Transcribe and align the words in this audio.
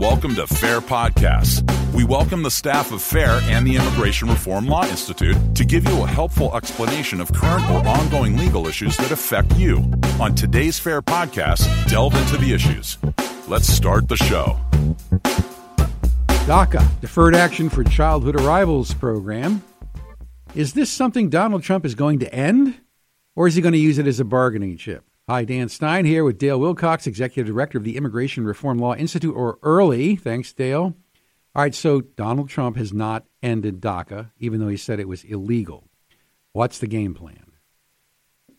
Welcome 0.00 0.34
to 0.36 0.46
Fair 0.46 0.80
Podcasts. 0.80 1.62
We 1.92 2.04
welcome 2.04 2.42
the 2.42 2.50
staff 2.50 2.90
of 2.90 3.02
FAIR 3.02 3.38
and 3.42 3.66
the 3.66 3.76
Immigration 3.76 4.30
Reform 4.30 4.64
Law 4.64 4.86
Institute 4.86 5.36
to 5.54 5.62
give 5.62 5.86
you 5.86 6.02
a 6.02 6.06
helpful 6.06 6.56
explanation 6.56 7.20
of 7.20 7.30
current 7.34 7.68
or 7.70 7.86
ongoing 7.86 8.38
legal 8.38 8.66
issues 8.66 8.96
that 8.96 9.10
affect 9.10 9.54
you. 9.58 9.84
On 10.18 10.34
today's 10.34 10.78
Fair 10.78 11.02
Podcast, 11.02 11.68
delve 11.86 12.14
into 12.14 12.38
the 12.38 12.54
issues. 12.54 12.96
Let's 13.46 13.66
start 13.66 14.08
the 14.08 14.16
show. 14.16 14.58
DACA, 16.46 17.00
Deferred 17.02 17.34
Action 17.34 17.68
for 17.68 17.84
Childhood 17.84 18.40
Arrivals 18.40 18.94
Program. 18.94 19.62
Is 20.54 20.72
this 20.72 20.90
something 20.90 21.28
Donald 21.28 21.62
Trump 21.62 21.84
is 21.84 21.94
going 21.94 22.20
to 22.20 22.34
end, 22.34 22.74
or 23.36 23.48
is 23.48 23.54
he 23.54 23.60
going 23.60 23.74
to 23.74 23.78
use 23.78 23.98
it 23.98 24.06
as 24.06 24.18
a 24.18 24.24
bargaining 24.24 24.78
chip? 24.78 25.04
Hi, 25.30 25.44
Dan 25.44 25.68
Stein 25.68 26.06
here 26.06 26.24
with 26.24 26.38
Dale 26.38 26.58
Wilcox, 26.58 27.06
Executive 27.06 27.46
Director 27.46 27.78
of 27.78 27.84
the 27.84 27.96
Immigration 27.96 28.44
Reform 28.44 28.80
Law 28.80 28.96
Institute, 28.96 29.32
or 29.32 29.58
IRLI. 29.58 30.18
Thanks, 30.18 30.52
Dale. 30.52 30.96
All 31.54 31.62
right, 31.62 31.72
so 31.72 32.00
Donald 32.00 32.48
Trump 32.48 32.76
has 32.76 32.92
not 32.92 33.26
ended 33.40 33.80
DACA, 33.80 34.32
even 34.40 34.58
though 34.58 34.66
he 34.66 34.76
said 34.76 34.98
it 34.98 35.06
was 35.06 35.22
illegal. 35.22 35.88
What's 36.50 36.78
the 36.78 36.88
game 36.88 37.14
plan? 37.14 37.52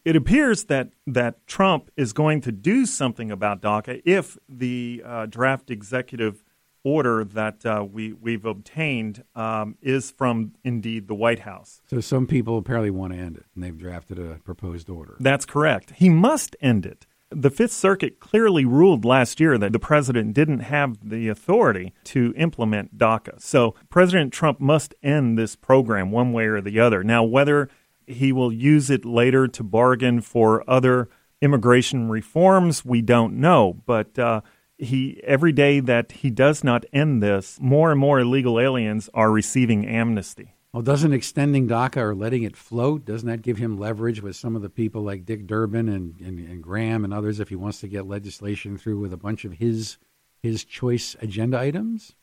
It 0.06 0.16
appears 0.16 0.64
that, 0.64 0.92
that 1.06 1.46
Trump 1.46 1.92
is 1.98 2.14
going 2.14 2.40
to 2.40 2.54
do 2.54 2.86
something 2.86 3.32
about 3.32 3.62
DACA 3.62 4.02
if 4.06 4.38
the 4.48 5.04
uh, 5.06 5.26
draft 5.26 5.72
executive 5.72 6.42
order 6.84 7.24
that 7.24 7.66
uh, 7.66 7.86
we, 7.90 8.14
we've 8.14 8.46
obtained 8.46 9.24
um, 9.36 9.78
is 9.82 10.12
from 10.12 10.54
indeed 10.64 11.08
the 11.08 11.16
White 11.16 11.40
House. 11.40 11.82
So 11.88 12.00
some 12.00 12.28
people 12.28 12.58
apparently 12.58 12.90
want 12.90 13.14
to 13.14 13.20
end 13.20 13.38
it, 13.38 13.46
and 13.56 13.64
they've 13.64 13.78
drafted 13.78 14.20
a 14.20 14.40
proposed 14.44 14.90
order. 14.90 15.16
That's 15.20 15.46
correct. 15.46 15.94
He 15.96 16.10
must 16.10 16.56
end 16.62 16.86
it. 16.86 17.06
The 17.34 17.50
Fifth 17.50 17.72
Circuit 17.72 18.20
clearly 18.20 18.66
ruled 18.66 19.06
last 19.06 19.40
year 19.40 19.58
that 19.58 19.72
the 19.72 19.80
president 19.80 20.34
didn't 20.34 20.60
have 20.60 20.98
the 21.10 21.30
authority 21.30 21.94
to 22.06 22.34
implement 22.36 22.98
DACA. 22.98 23.42
So 23.42 23.74
President 23.90 24.34
Trump 24.34 24.60
must 24.60 24.94
end 25.02 25.38
this 25.38 25.56
program 25.56 26.12
one 26.12 26.34
way 26.34 26.48
or 26.48 26.60
the 26.60 26.82
other. 26.82 27.06
Now, 27.06 27.24
whether 27.24 27.70
he 28.06 28.34
will 28.34 28.52
use 28.52 28.90
it 28.90 29.06
later 29.06 29.48
to 29.48 29.64
bargain 29.64 30.20
for 30.20 30.70
other 30.70 31.08
immigration 31.42 32.10
reforms, 32.10 32.84
we 32.84 33.02
don't 33.02 33.36
know. 33.36 33.82
But 33.86 34.20
uh, 34.20 34.42
he 34.82 35.22
every 35.24 35.52
day 35.52 35.80
that 35.80 36.12
he 36.12 36.30
does 36.30 36.64
not 36.64 36.86
end 36.92 37.22
this, 37.22 37.60
more 37.62 37.92
and 37.92 38.00
more 38.00 38.20
illegal 38.20 38.60
aliens 38.60 39.10
are 39.14 39.32
receiving 39.32 39.86
amnesty. 39.86 40.56
Well, 40.74 40.84
doesn't 40.84 41.14
extending 41.14 41.68
DACA 41.68 41.98
or 41.98 42.16
letting 42.16 42.44
it 42.44 42.56
float, 42.56 43.04
doesn't 43.04 43.28
that 43.28 43.42
give 43.42 43.58
him 43.58 43.78
leverage 43.78 44.22
with 44.22 44.38
some 44.38 44.56
of 44.56 44.62
the 44.62 44.70
people 44.70 45.02
like 45.02 45.26
Dick 45.26 45.46
Durbin 45.46 45.90
and, 45.90 46.20
and, 46.22 46.40
and 46.40 46.64
Graham 46.64 47.04
and 47.04 47.14
others 47.14 47.42
if 47.42 47.50
he 47.50 47.58
wants 47.58 47.82
to 47.82 47.90
get 47.90 48.08
legislation 48.08 48.78
through 48.78 49.00
with 49.00 49.12
a 49.12 49.18
bunch 49.18 49.44
of 49.46 49.54
his 49.54 49.98
his 50.42 50.64
choice 50.64 51.16
agenda 51.22 51.60
items? 51.60 52.16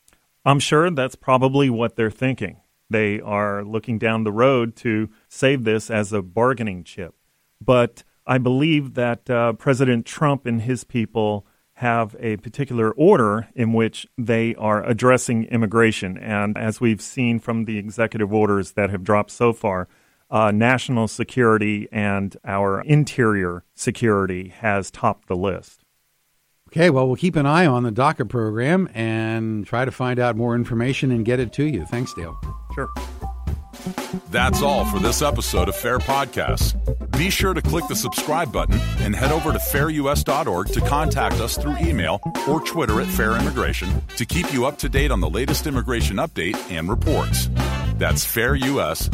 I'm 0.44 0.58
sure 0.58 0.90
that's 0.90 1.14
probably 1.14 1.70
what 1.70 1.94
they're 1.96 2.10
thinking. 2.10 2.60
They 2.90 3.20
are 3.20 3.62
looking 3.62 3.98
down 3.98 4.24
the 4.24 4.32
road 4.32 4.74
to 4.76 5.10
save 5.28 5.64
this 5.64 5.90
as 5.90 6.12
a 6.12 6.22
bargaining 6.22 6.84
chip. 6.84 7.14
But 7.60 8.02
I 8.26 8.38
believe 8.38 8.94
that 8.94 9.28
uh, 9.28 9.52
President 9.52 10.06
Trump 10.06 10.46
and 10.46 10.62
his 10.62 10.84
people 10.84 11.46
have 11.78 12.16
a 12.18 12.36
particular 12.38 12.90
order 12.90 13.48
in 13.54 13.72
which 13.72 14.04
they 14.18 14.52
are 14.56 14.84
addressing 14.84 15.44
immigration. 15.44 16.18
And 16.18 16.58
as 16.58 16.80
we've 16.80 17.00
seen 17.00 17.38
from 17.38 17.66
the 17.66 17.78
executive 17.78 18.32
orders 18.32 18.72
that 18.72 18.90
have 18.90 19.04
dropped 19.04 19.30
so 19.30 19.52
far, 19.52 19.86
uh, 20.28 20.50
national 20.50 21.06
security 21.06 21.86
and 21.92 22.36
our 22.44 22.80
interior 22.80 23.62
security 23.76 24.48
has 24.48 24.90
topped 24.90 25.28
the 25.28 25.36
list. 25.36 25.84
Okay, 26.68 26.90
well, 26.90 27.06
we'll 27.06 27.16
keep 27.16 27.36
an 27.36 27.46
eye 27.46 27.64
on 27.64 27.84
the 27.84 27.92
DACA 27.92 28.28
program 28.28 28.90
and 28.92 29.64
try 29.64 29.84
to 29.84 29.92
find 29.92 30.18
out 30.18 30.36
more 30.36 30.56
information 30.56 31.12
and 31.12 31.24
get 31.24 31.38
it 31.38 31.52
to 31.54 31.64
you. 31.64 31.86
Thanks, 31.86 32.12
Dale. 32.12 32.38
Sure. 32.74 32.88
That's 34.30 34.62
all 34.62 34.84
for 34.84 34.98
this 34.98 35.22
episode 35.22 35.68
of 35.68 35.76
Fair 35.76 35.98
Podcasts. 35.98 36.74
Be 37.18 37.30
sure 37.30 37.54
to 37.54 37.62
click 37.62 37.86
the 37.88 37.96
subscribe 37.96 38.52
button 38.52 38.78
and 39.00 39.14
head 39.14 39.32
over 39.32 39.52
to 39.52 39.58
fairus.org 39.58 40.68
to 40.68 40.80
contact 40.82 41.36
us 41.36 41.56
through 41.56 41.76
email 41.78 42.20
or 42.48 42.60
Twitter 42.60 43.00
at 43.00 43.08
Fair 43.08 43.36
Immigration 43.36 44.02
to 44.16 44.24
keep 44.24 44.52
you 44.52 44.66
up 44.66 44.78
to 44.78 44.88
date 44.88 45.10
on 45.10 45.20
the 45.20 45.30
latest 45.30 45.66
immigration 45.66 46.16
update 46.16 46.56
and 46.70 46.88
reports. 46.88 47.48
That's 47.96 48.24
fairus.org. 48.24 49.08